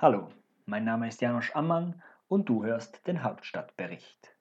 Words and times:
Hallo, 0.00 0.28
mein 0.64 0.84
Name 0.84 1.08
ist 1.08 1.20
Janosch 1.22 1.56
Ammann 1.56 2.00
und 2.28 2.48
du 2.48 2.62
hörst 2.62 3.04
den 3.08 3.24
Hauptstadtbericht. 3.24 4.32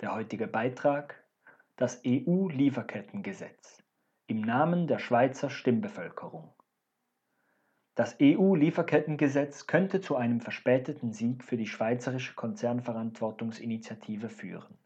Der 0.00 0.14
heutige 0.14 0.46
Beitrag 0.46 1.20
Das 1.74 2.02
EU-Lieferkettengesetz 2.06 3.82
im 4.28 4.40
Namen 4.40 4.86
der 4.86 5.00
Schweizer 5.00 5.50
Stimmbevölkerung. 5.50 6.54
Das 7.96 8.18
EU-Lieferkettengesetz 8.22 9.66
könnte 9.66 10.00
zu 10.00 10.14
einem 10.14 10.40
verspäteten 10.40 11.12
Sieg 11.12 11.42
für 11.42 11.56
die 11.56 11.66
Schweizerische 11.66 12.36
Konzernverantwortungsinitiative 12.36 14.28
führen. 14.28 14.78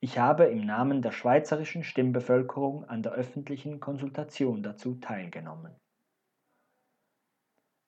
Ich 0.00 0.18
habe 0.18 0.44
im 0.44 0.66
Namen 0.66 1.00
der 1.00 1.12
schweizerischen 1.12 1.84
Stimmbevölkerung 1.84 2.84
an 2.84 3.02
der 3.02 3.12
öffentlichen 3.12 3.80
Konsultation 3.80 4.62
dazu 4.62 4.96
teilgenommen. 4.96 5.74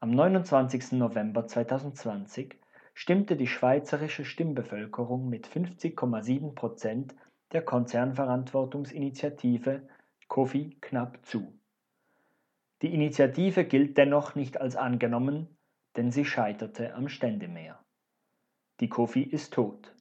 Am 0.05 0.11
29. 0.11 0.99
November 0.99 1.47
2020 1.47 2.59
stimmte 2.93 3.39
die 3.39 3.47
schweizerische 3.47 4.27
Stimmbevölkerung 4.27 5.31
mit 5.31 5.49
50,7 5.49 6.55
Prozent 6.55 7.15
der 7.53 7.63
Konzernverantwortungsinitiative 7.63 9.89
COFI 10.29 10.77
knapp 10.83 11.25
zu. 11.25 11.59
Die 12.83 12.93
Initiative 12.93 13.65
gilt 13.65 13.97
dennoch 13.97 14.35
nicht 14.35 14.61
als 14.61 14.77
angenommen, 14.77 15.57
denn 15.97 16.11
sie 16.11 16.27
scheiterte 16.27 16.95
am 16.95 17.09
Ständemeer. 17.09 17.83
Die 18.81 18.91
COFI 18.91 19.23
ist 19.23 19.55
tot, 19.55 19.97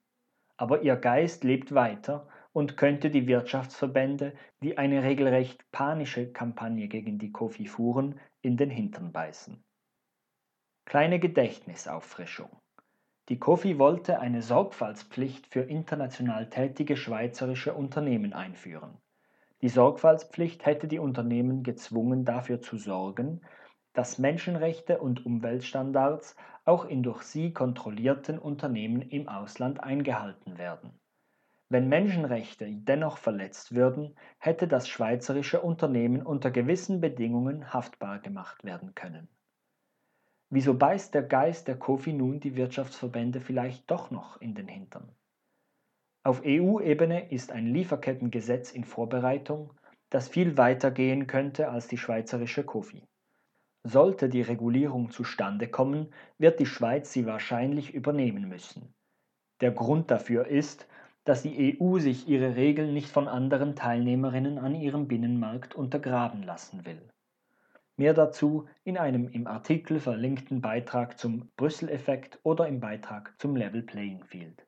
aber 0.57 0.81
ihr 0.81 0.97
Geist 0.97 1.45
lebt 1.45 1.73
weiter 1.73 2.27
und 2.51 2.75
könnte 2.75 3.09
die 3.09 3.25
Wirtschaftsverbände, 3.25 4.33
die 4.63 4.77
eine 4.77 5.03
regelrecht 5.03 5.63
panische 5.71 6.29
Kampagne 6.29 6.89
gegen 6.89 7.19
die 7.19 7.31
COFI 7.31 7.67
fuhren, 7.67 8.19
in 8.41 8.57
den 8.57 8.69
Hintern 8.69 9.13
beißen. 9.13 9.63
Kleine 10.85 11.19
Gedächtnisauffrischung. 11.19 12.49
Die 13.29 13.39
COFI 13.39 13.79
wollte 13.79 14.19
eine 14.19 14.41
Sorgfaltspflicht 14.41 15.47
für 15.47 15.61
international 15.61 16.49
tätige 16.49 16.97
schweizerische 16.97 17.73
Unternehmen 17.73 18.33
einführen. 18.33 18.97
Die 19.61 19.69
Sorgfaltspflicht 19.69 20.65
hätte 20.65 20.87
die 20.87 20.99
Unternehmen 20.99 21.63
gezwungen, 21.63 22.25
dafür 22.25 22.61
zu 22.61 22.77
sorgen, 22.77 23.41
dass 23.93 24.19
Menschenrechte 24.19 24.99
und 24.99 25.25
Umweltstandards 25.25 26.35
auch 26.65 26.85
in 26.85 27.01
durch 27.01 27.23
sie 27.23 27.53
kontrollierten 27.53 28.37
Unternehmen 28.37 29.01
im 29.01 29.29
Ausland 29.29 29.81
eingehalten 29.81 30.57
werden. 30.57 30.99
Wenn 31.69 31.87
Menschenrechte 31.87 32.67
dennoch 32.69 33.17
verletzt 33.17 33.73
würden, 33.73 34.15
hätte 34.37 34.67
das 34.67 34.89
schweizerische 34.89 35.61
Unternehmen 35.61 36.21
unter 36.21 36.51
gewissen 36.51 36.99
Bedingungen 36.99 37.73
haftbar 37.73 38.19
gemacht 38.19 38.63
werden 38.63 38.93
können. 38.93 39.29
Wieso 40.55 40.75
beißt 40.75 41.15
der 41.15 41.23
Geist 41.23 41.67
der 41.67 41.79
Kofi 41.79 42.13
nun 42.13 42.39
die 42.39 42.55
Wirtschaftsverbände 42.55 43.41
vielleicht 43.41 43.89
doch 43.89 44.11
noch 44.11 44.39
in 44.39 44.53
den 44.53 44.67
Hintern? 44.67 45.09
Auf 46.23 46.43
EU-Ebene 46.45 47.31
ist 47.31 47.51
ein 47.51 47.65
Lieferkettengesetz 47.65 48.71
in 48.71 48.83
Vorbereitung, 48.83 49.73
das 50.11 50.29
viel 50.29 50.55
weiter 50.55 50.91
gehen 50.91 51.25
könnte 51.25 51.69
als 51.69 51.87
die 51.87 51.97
schweizerische 51.97 52.63
Kofi. 52.63 53.01
Sollte 53.81 54.29
die 54.29 54.43
Regulierung 54.43 55.09
zustande 55.09 55.67
kommen, 55.67 56.13
wird 56.37 56.59
die 56.59 56.67
Schweiz 56.67 57.11
sie 57.11 57.25
wahrscheinlich 57.25 57.95
übernehmen 57.95 58.47
müssen. 58.47 58.93
Der 59.59 59.71
Grund 59.71 60.11
dafür 60.11 60.45
ist, 60.45 60.87
dass 61.23 61.41
die 61.41 61.79
EU 61.81 61.97
sich 61.97 62.27
ihre 62.27 62.55
Regeln 62.55 62.93
nicht 62.93 63.09
von 63.09 63.27
anderen 63.27 63.75
Teilnehmerinnen 63.75 64.59
an 64.59 64.75
ihrem 64.75 65.07
Binnenmarkt 65.07 65.73
untergraben 65.73 66.43
lassen 66.43 66.85
will. 66.85 67.01
Mehr 67.95 68.15
dazu 68.15 68.67
in 68.83 68.97
einem 68.97 69.29
im 69.29 69.45
Artikel 69.45 69.99
verlinkten 69.99 70.61
Beitrag 70.61 71.19
zum 71.19 71.51
Brüssel-Effekt 71.57 72.39
oder 72.41 72.67
im 72.67 72.79
Beitrag 72.79 73.33
zum 73.39 73.55
Level 73.55 73.83
Playing 73.83 74.23
Field. 74.23 74.65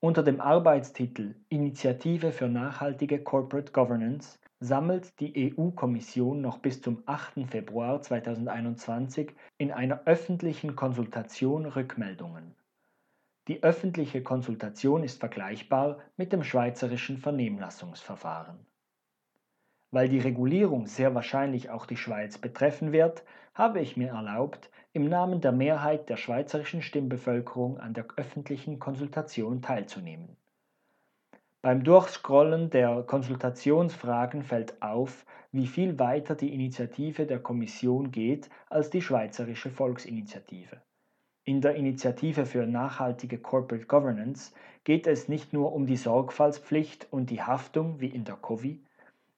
Unter 0.00 0.22
dem 0.22 0.40
Arbeitstitel 0.40 1.36
Initiative 1.48 2.32
für 2.32 2.48
nachhaltige 2.48 3.22
Corporate 3.22 3.72
Governance 3.72 4.38
sammelt 4.60 5.18
die 5.20 5.54
EU-Kommission 5.56 6.40
noch 6.40 6.58
bis 6.58 6.82
zum 6.82 7.02
8. 7.06 7.46
Februar 7.48 8.02
2021 8.02 9.32
in 9.58 9.70
einer 9.70 10.02
öffentlichen 10.04 10.74
Konsultation 10.74 11.64
Rückmeldungen. 11.64 12.54
Die 13.46 13.62
öffentliche 13.62 14.22
Konsultation 14.22 15.04
ist 15.04 15.20
vergleichbar 15.20 15.98
mit 16.16 16.32
dem 16.32 16.42
schweizerischen 16.42 17.18
Vernehmlassungsverfahren. 17.18 18.58
Weil 19.94 20.08
die 20.08 20.18
Regulierung 20.18 20.88
sehr 20.88 21.14
wahrscheinlich 21.14 21.70
auch 21.70 21.86
die 21.86 21.96
Schweiz 21.96 22.36
betreffen 22.36 22.90
wird, 22.90 23.22
habe 23.54 23.78
ich 23.80 23.96
mir 23.96 24.08
erlaubt, 24.08 24.68
im 24.92 25.08
Namen 25.08 25.40
der 25.40 25.52
Mehrheit 25.52 26.08
der 26.08 26.16
schweizerischen 26.16 26.82
Stimmbevölkerung 26.82 27.78
an 27.78 27.94
der 27.94 28.06
öffentlichen 28.16 28.80
Konsultation 28.80 29.62
teilzunehmen. 29.62 30.36
Beim 31.62 31.84
Durchscrollen 31.84 32.70
der 32.70 33.04
Konsultationsfragen 33.04 34.42
fällt 34.42 34.82
auf, 34.82 35.24
wie 35.52 35.68
viel 35.68 35.96
weiter 35.96 36.34
die 36.34 36.52
Initiative 36.52 37.24
der 37.24 37.38
Kommission 37.38 38.10
geht 38.10 38.50
als 38.68 38.90
die 38.90 39.00
Schweizerische 39.00 39.70
Volksinitiative. 39.70 40.82
In 41.44 41.60
der 41.60 41.76
Initiative 41.76 42.46
für 42.46 42.66
nachhaltige 42.66 43.38
Corporate 43.38 43.86
Governance 43.86 44.52
geht 44.82 45.06
es 45.06 45.28
nicht 45.28 45.52
nur 45.52 45.72
um 45.72 45.86
die 45.86 45.96
Sorgfaltspflicht 45.96 47.06
und 47.12 47.30
die 47.30 47.42
Haftung 47.42 48.00
wie 48.00 48.08
in 48.08 48.24
der 48.24 48.34
COVI, 48.34 48.82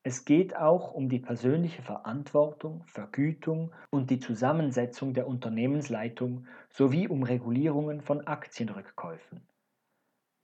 es 0.06 0.24
geht 0.24 0.54
auch 0.54 0.92
um 0.92 1.08
die 1.08 1.18
persönliche 1.18 1.82
Verantwortung, 1.82 2.84
Vergütung 2.84 3.72
und 3.90 4.08
die 4.08 4.20
Zusammensetzung 4.20 5.14
der 5.14 5.26
Unternehmensleitung 5.26 6.46
sowie 6.68 7.08
um 7.08 7.24
Regulierungen 7.24 8.00
von 8.00 8.24
Aktienrückkäufen. 8.24 9.40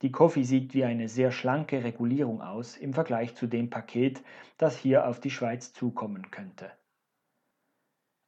Die 0.02 0.10
COFI 0.10 0.42
sieht 0.42 0.74
wie 0.74 0.82
eine 0.82 1.08
sehr 1.08 1.30
schlanke 1.30 1.84
Regulierung 1.84 2.42
aus 2.42 2.76
im 2.76 2.92
Vergleich 2.92 3.36
zu 3.36 3.46
dem 3.46 3.70
Paket, 3.70 4.24
das 4.58 4.76
hier 4.76 5.06
auf 5.06 5.20
die 5.20 5.30
Schweiz 5.30 5.72
zukommen 5.72 6.32
könnte. 6.32 6.72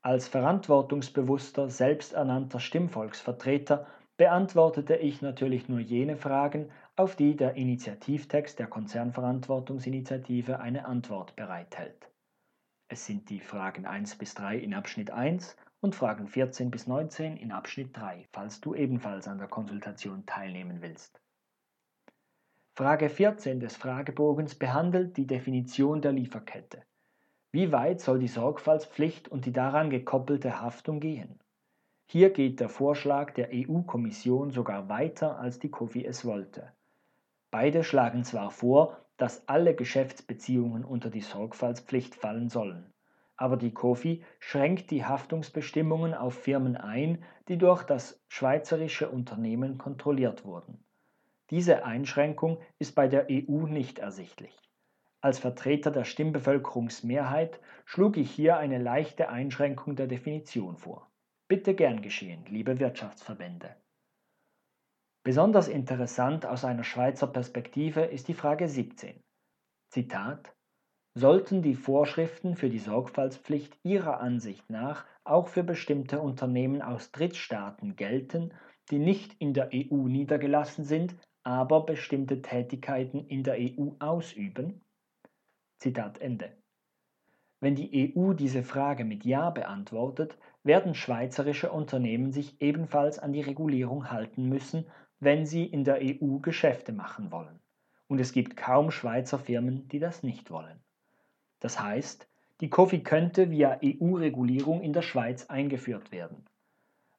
Als 0.03 0.29
verantwortungsbewusster, 0.29 1.69
selbsternannter 1.69 2.61
Stimmvolksvertreter 2.61 3.89
beantwortete 4.17 4.97
ich 4.97 5.23
natürlich 5.23 5.69
nur 5.69 5.81
jene 5.81 6.17
Fragen, 6.17 6.71
auf 6.97 7.17
die 7.17 7.37
der 7.37 7.55
Initiativtext 7.55 8.59
der 8.59 8.69
Konzernverantwortungsinitiative 8.69 10.61
eine 10.61 10.87
Antwort 10.87 11.35
bereithält. 11.35 12.11
Es 12.89 13.07
sind 13.07 13.31
die 13.31 13.41
Fragen 13.41 13.87
1 13.87 14.17
bis 14.17 14.35
3 14.35 14.59
in 14.59 14.75
Abschnitt 14.75 15.11
1 15.11 15.57
und 15.81 15.97
Fragen 15.97 16.29
14 16.29 16.71
bis 16.71 16.87
19 16.87 17.37
in 17.37 17.51
Abschnitt 17.51 17.97
3, 17.97 18.29
falls 18.33 18.61
du 18.61 18.75
ebenfalls 18.75 19.27
an 19.27 19.39
der 19.39 19.49
Konsultation 19.49 20.25
teilnehmen 20.27 20.81
willst. 20.81 21.21
Frage 22.77 23.09
14 23.09 23.61
des 23.61 23.77
Fragebogens 23.77 24.55
behandelt 24.55 25.17
die 25.17 25.27
Definition 25.27 26.03
der 26.03 26.13
Lieferkette. 26.13 26.83
Wie 27.53 27.71
weit 27.71 28.01
soll 28.01 28.19
die 28.19 28.29
Sorgfaltspflicht 28.29 29.29
und 29.29 29.47
die 29.47 29.53
daran 29.53 29.91
gekoppelte 29.91 30.61
Haftung 30.61 31.01
gehen? 31.01 31.39
Hier 32.15 32.31
geht 32.31 32.61
der 32.61 32.69
Vorschlag 32.69 33.33
der 33.33 33.49
EU-Kommission 33.53 34.53
sogar 34.53 34.89
weiter, 34.89 35.37
als 35.41 35.59
die 35.59 35.69
COFI 35.69 36.05
es 36.05 36.25
wollte. 36.25 36.71
Beide 37.51 37.83
schlagen 37.83 38.23
zwar 38.23 38.53
vor, 38.53 39.05
dass 39.17 39.49
alle 39.49 39.75
Geschäftsbeziehungen 39.75 40.85
unter 40.85 41.11
die 41.11 41.23
Sorgfaltspflicht 41.23 42.15
fallen 42.15 42.49
sollen, 42.49 42.93
aber 43.37 43.57
die 43.57 43.75
COFI 43.75 44.23
schränkt 44.39 44.93
die 44.93 45.05
Haftungsbestimmungen 45.05 46.15
auf 46.15 46.35
Firmen 46.35 46.77
ein, 46.77 47.25
die 47.49 47.59
durch 47.59 47.83
das 47.83 48.23
schweizerische 48.29 49.09
Unternehmen 49.09 49.77
kontrolliert 49.77 50.45
wurden. 50.45 50.85
Diese 51.51 51.85
Einschränkung 51.85 52.61
ist 52.79 52.95
bei 52.95 53.09
der 53.09 53.27
EU 53.29 53.67
nicht 53.67 53.99
ersichtlich. 53.99 54.57
Als 55.21 55.41
Vertreter 55.41 55.91
der 55.91 56.05
Stimmbevölkerungsmehrheit 56.05 57.59
schlug 57.85 58.17
ich 58.19 58.31
hier 58.31 58.57
eine 58.57 58.79
leichte 58.79 59.31
Einschränkung 59.31 59.97
der 59.97 60.07
Definition 60.07 60.77
vor. 60.77 61.11
Bitte 61.47 61.75
gern 61.75 62.01
geschehen, 62.01 62.45
liebe 62.47 62.79
Wirtschaftsverbände. 62.79 63.77
Besonders 65.25 65.69
interessant 65.69 66.47
aus 66.47 66.65
einer 66.65 66.85
Schweizer 66.85 67.27
Perspektive 67.27 68.01
ist 68.03 68.29
die 68.29 68.35
Frage 68.35 68.69
17. 68.69 69.23
Zitat 69.91 70.55
Sollten 71.17 71.63
die 71.63 71.75
Vorschriften 71.75 72.57
für 72.57 72.71
die 72.71 72.79
Sorgfaltspflicht 72.79 73.79
Ihrer 73.85 74.21
Ansicht 74.21 74.69
nach 74.69 75.07
auch 75.23 75.49
für 75.49 75.63
bestimmte 75.63 76.21
Unternehmen 76.21 76.83
aus 76.83 77.13
Drittstaaten 77.13 77.95
gelten, 77.95 78.53
die 78.91 78.99
nicht 78.99 79.35
in 79.35 79.55
der 79.55 79.71
EU 79.73 80.09
niedergelassen 80.09 80.85
sind, 80.85 81.15
aber 81.43 81.85
bestimmte 81.85 82.43
Tätigkeiten 82.43 83.27
in 83.29 83.45
der 83.45 83.57
EU 83.59 83.93
ausüben? 83.99 84.85
Zitat 85.79 86.19
Ende. 86.19 86.57
Wenn 87.65 87.77
die 87.77 88.15
EU 88.15 88.35
diese 88.35 88.63
Frage 88.63 89.07
mit 89.07 89.25
Ja 89.25 89.49
beantwortet, 89.49 90.37
werden 90.65 90.95
schweizerische 90.95 91.73
Unternehmen 91.73 92.31
sich 92.31 92.61
ebenfalls 92.61 93.19
an 93.19 93.33
die 93.33 93.41
Regulierung 93.41 94.11
halten 94.11 94.51
müssen, 94.51 94.85
wenn 95.19 95.47
sie 95.47 95.65
in 95.65 95.83
der 95.83 95.99
EU 96.03 96.41
Geschäfte 96.41 96.93
machen 96.93 97.33
wollen. 97.33 97.59
Und 98.07 98.21
es 98.21 98.33
gibt 98.33 98.59
kaum 98.59 98.91
Schweizer 98.91 99.39
Firmen, 99.39 99.89
die 99.89 99.99
das 99.99 100.23
nicht 100.23 100.51
wollen. 100.51 100.79
Das 101.59 101.81
heißt, 101.81 102.29
die 102.61 102.69
COFI 102.69 103.03
könnte 103.03 103.51
via 103.51 103.81
EU-Regulierung 103.83 104.83
in 104.83 104.93
der 104.93 105.01
Schweiz 105.01 105.47
eingeführt 105.47 106.13
werden. 106.13 106.45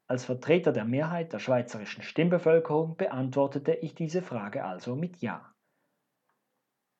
Als 0.06 0.25
Vertreter 0.25 0.71
der 0.71 0.86
Mehrheit 0.86 1.33
der 1.33 1.39
schweizerischen 1.39 2.03
Stimmbevölkerung 2.03 2.97
beantwortete 2.97 3.74
ich 3.74 3.95
diese 3.95 4.21
Frage 4.21 4.63
also 4.63 4.95
mit 4.95 5.24
Ja. 5.24 5.51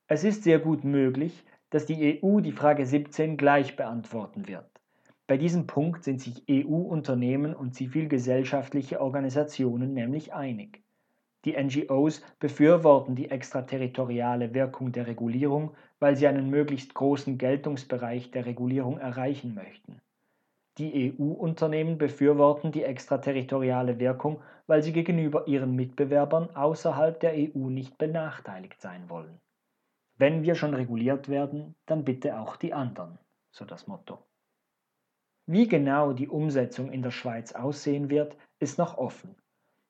Es 0.08 0.24
ist 0.24 0.42
sehr 0.42 0.58
gut 0.58 0.84
möglich, 0.84 1.46
dass 1.76 1.86
die 1.86 2.24
EU 2.24 2.40
die 2.40 2.54
Frage 2.54 2.86
17 2.86 3.36
gleich 3.36 3.76
beantworten 3.76 4.48
wird. 4.48 4.72
Bei 5.28 5.36
diesem 5.36 5.68
Punkt 5.68 6.06
sind 6.06 6.22
sich 6.22 6.46
EU-Unternehmen 6.50 7.54
und 7.54 7.76
zivilgesellschaftliche 7.76 9.02
Organisationen 9.02 9.94
nämlich 9.94 10.34
einig. 10.34 10.86
Die 11.44 11.62
NGOs 11.62 12.22
befürworten 12.40 13.16
die 13.16 13.30
extraterritoriale 13.30 14.54
Wirkung 14.54 14.94
der 14.94 15.08
Regulierung, 15.08 15.76
weil 16.00 16.16
sie 16.16 16.28
einen 16.28 16.50
möglichst 16.50 16.94
großen 16.94 17.38
Geltungsbereich 17.38 18.32
der 18.32 18.46
Regulierung 18.46 18.98
erreichen 18.98 19.54
möchten. 19.54 20.00
Die 20.78 21.14
EU-Unternehmen 21.20 21.98
befürworten 21.98 22.72
die 22.72 22.84
extraterritoriale 22.84 24.00
Wirkung, 24.00 24.42
weil 24.66 24.82
sie 24.82 24.94
gegenüber 24.94 25.46
ihren 25.50 25.76
Mitbewerbern 25.76 26.56
außerhalb 26.56 27.20
der 27.20 27.34
EU 27.34 27.70
nicht 27.70 27.98
benachteiligt 27.98 28.80
sein 28.80 29.10
wollen. 29.10 29.42
Wenn 30.18 30.44
wir 30.44 30.56
schon 30.56 30.74
reguliert 30.74 31.28
werden, 31.28 31.76
dann 31.86 32.06
bitte 32.06 32.40
auch 32.40 32.56
die 32.56 32.74
anderen, 32.74 33.20
so 33.52 33.66
das 33.66 33.88
Motto. 33.88 34.20
Wie 35.46 35.68
genau 35.68 36.14
die 36.14 36.30
Umsetzung 36.30 36.92
in 36.92 37.02
der 37.02 37.12
Schweiz 37.12 37.52
aussehen 37.52 38.10
wird, 38.10 38.36
ist 38.60 38.78
noch 38.78 38.98
offen. 38.98 39.36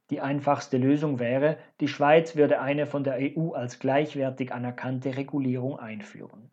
Die 0.10 0.22
einfachste 0.22 0.78
Lösung 0.78 1.20
wäre, 1.20 1.58
die 1.80 1.88
Schweiz 1.88 2.36
würde 2.36 2.60
eine 2.60 2.88
von 2.88 3.04
der 3.04 3.18
EU 3.20 3.52
als 3.52 3.80
gleichwertig 3.80 4.52
anerkannte 4.52 5.16
Regulierung 5.16 5.80
einführen. 5.80 6.52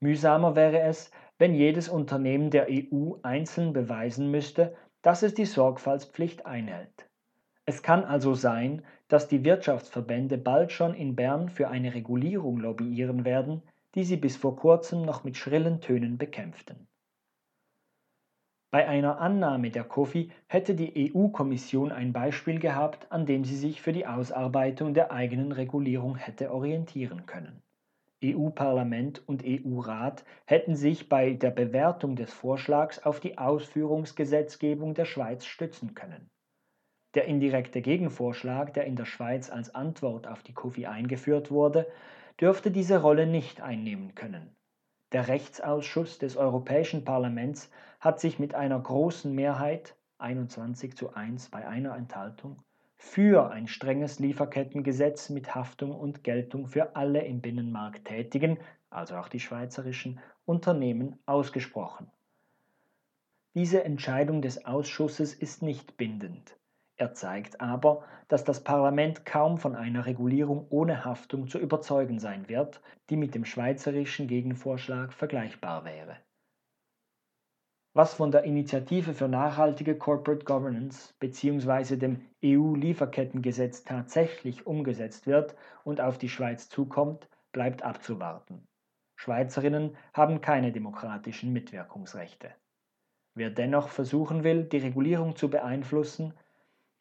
Mühsamer 0.00 0.56
wäre 0.56 0.80
es, 0.80 1.10
wenn 1.38 1.54
jedes 1.54 1.88
Unternehmen 1.88 2.50
der 2.50 2.68
EU 2.70 3.14
einzeln 3.22 3.72
beweisen 3.72 4.30
müsste, 4.30 4.76
dass 5.02 5.22
es 5.22 5.34
die 5.34 5.46
Sorgfaltspflicht 5.46 6.46
einhält. 6.46 7.08
Es 7.66 7.82
kann 7.82 8.04
also 8.04 8.34
sein, 8.34 8.82
dass 9.14 9.28
die 9.28 9.44
Wirtschaftsverbände 9.44 10.38
bald 10.38 10.72
schon 10.72 10.92
in 10.92 11.14
Bern 11.14 11.48
für 11.48 11.68
eine 11.68 11.94
Regulierung 11.94 12.58
lobbyieren 12.58 13.24
werden, 13.24 13.62
die 13.94 14.02
sie 14.02 14.16
bis 14.16 14.36
vor 14.36 14.56
kurzem 14.56 15.02
noch 15.02 15.22
mit 15.22 15.36
schrillen 15.36 15.80
Tönen 15.80 16.18
bekämpften. 16.18 16.88
Bei 18.72 18.88
einer 18.88 19.20
Annahme 19.20 19.70
der 19.70 19.84
KOFI 19.84 20.32
hätte 20.48 20.74
die 20.74 21.14
EU-Kommission 21.14 21.92
ein 21.92 22.12
Beispiel 22.12 22.58
gehabt, 22.58 23.12
an 23.12 23.24
dem 23.24 23.44
sie 23.44 23.54
sich 23.54 23.80
für 23.80 23.92
die 23.92 24.04
Ausarbeitung 24.04 24.94
der 24.94 25.12
eigenen 25.12 25.52
Regulierung 25.52 26.16
hätte 26.16 26.52
orientieren 26.52 27.24
können. 27.24 27.62
EU-Parlament 28.24 29.22
und 29.28 29.44
EU-Rat 29.46 30.24
hätten 30.44 30.74
sich 30.74 31.08
bei 31.08 31.34
der 31.34 31.52
Bewertung 31.52 32.16
des 32.16 32.32
Vorschlags 32.32 32.98
auf 32.98 33.20
die 33.20 33.38
Ausführungsgesetzgebung 33.38 34.94
der 34.94 35.04
Schweiz 35.04 35.44
stützen 35.44 35.94
können. 35.94 36.33
Der 37.14 37.26
indirekte 37.26 37.80
Gegenvorschlag, 37.80 38.74
der 38.74 38.84
in 38.86 38.96
der 38.96 39.04
Schweiz 39.04 39.50
als 39.50 39.74
Antwort 39.74 40.26
auf 40.26 40.42
die 40.42 40.52
KOFI 40.52 40.86
eingeführt 40.86 41.50
wurde, 41.50 41.86
dürfte 42.40 42.70
diese 42.70 43.00
Rolle 43.00 43.26
nicht 43.26 43.60
einnehmen 43.60 44.14
können. 44.14 44.54
Der 45.12 45.28
Rechtsausschuss 45.28 46.18
des 46.18 46.36
Europäischen 46.36 47.04
Parlaments 47.04 47.70
hat 48.00 48.18
sich 48.18 48.40
mit 48.40 48.56
einer 48.56 48.80
großen 48.80 49.32
Mehrheit 49.32 49.94
21 50.18 50.96
zu 50.96 51.14
1 51.14 51.50
bei 51.50 51.68
einer 51.68 51.96
Enthaltung 51.96 52.56
für 52.96 53.50
ein 53.50 53.68
strenges 53.68 54.18
Lieferkettengesetz 54.18 55.30
mit 55.30 55.54
Haftung 55.54 55.92
und 55.92 56.24
Geltung 56.24 56.66
für 56.66 56.96
alle 56.96 57.24
im 57.24 57.40
Binnenmarkt 57.40 58.06
tätigen, 58.06 58.58
also 58.90 59.16
auch 59.16 59.28
die 59.28 59.40
schweizerischen 59.40 60.18
Unternehmen, 60.46 61.18
ausgesprochen. 61.26 62.10
Diese 63.54 63.84
Entscheidung 63.84 64.42
des 64.42 64.64
Ausschusses 64.64 65.32
ist 65.34 65.62
nicht 65.62 65.96
bindend. 65.96 66.56
Er 66.96 67.12
zeigt 67.12 67.60
aber, 67.60 68.04
dass 68.28 68.44
das 68.44 68.62
Parlament 68.62 69.26
kaum 69.26 69.58
von 69.58 69.74
einer 69.74 70.06
Regulierung 70.06 70.66
ohne 70.70 71.04
Haftung 71.04 71.48
zu 71.48 71.58
überzeugen 71.58 72.20
sein 72.20 72.48
wird, 72.48 72.80
die 73.10 73.16
mit 73.16 73.34
dem 73.34 73.44
schweizerischen 73.44 74.28
Gegenvorschlag 74.28 75.12
vergleichbar 75.12 75.84
wäre. 75.84 76.16
Was 77.96 78.14
von 78.14 78.32
der 78.32 78.42
Initiative 78.42 79.14
für 79.14 79.28
nachhaltige 79.28 79.96
Corporate 79.96 80.44
Governance 80.44 81.14
bzw. 81.20 81.96
dem 81.96 82.28
EU-Lieferkettengesetz 82.44 83.84
tatsächlich 83.84 84.66
umgesetzt 84.66 85.26
wird 85.26 85.54
und 85.84 86.00
auf 86.00 86.18
die 86.18 86.28
Schweiz 86.28 86.68
zukommt, 86.68 87.28
bleibt 87.52 87.82
abzuwarten. 87.82 88.66
Schweizerinnen 89.16 89.96
haben 90.12 90.40
keine 90.40 90.72
demokratischen 90.72 91.52
Mitwirkungsrechte. 91.52 92.52
Wer 93.36 93.50
dennoch 93.50 93.88
versuchen 93.88 94.42
will, 94.42 94.64
die 94.64 94.78
Regulierung 94.78 95.36
zu 95.36 95.48
beeinflussen, 95.48 96.34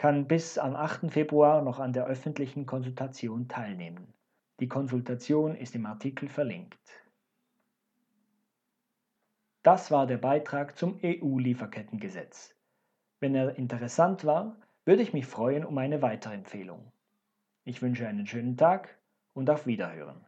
kann 0.04 0.28
bis 0.28 0.58
am 0.58 0.76
8. 0.76 1.10
Februar 1.14 1.62
noch 1.62 1.80
an 1.80 1.94
der 1.94 2.08
öffentlichen 2.08 2.66
Konsultation 2.66 3.48
teilnehmen. 3.48 4.14
Die 4.60 4.68
Konsultation 4.68 5.56
ist 5.56 5.76
im 5.76 5.86
Artikel 5.86 6.28
verlinkt. 6.28 7.06
Das 9.62 9.92
war 9.92 10.06
der 10.06 10.18
Beitrag 10.18 10.78
zum 10.78 11.00
EU-Lieferkettengesetz. 11.02 12.54
Wenn 13.22 13.34
er 13.34 13.58
interessant 13.58 14.26
war, 14.26 14.58
würde 14.84 15.04
ich 15.04 15.14
mich 15.14 15.26
freuen 15.26 15.64
um 15.64 15.78
eine 15.78 16.02
weitere 16.02 16.34
Empfehlung. 16.34 16.92
Ich 17.64 17.82
wünsche 17.82 18.06
einen 18.06 18.28
schönen 18.28 18.58
Tag 18.58 19.00
und 19.34 19.50
auf 19.50 19.66
Wiederhören. 19.68 20.26